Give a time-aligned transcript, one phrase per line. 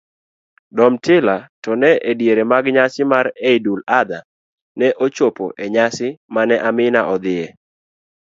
[0.75, 1.71] Domtila to
[2.11, 4.27] ediere mag nyasi mar eidul Adhaa
[4.77, 7.47] ne ochopo enyasi mane Amina odhiye.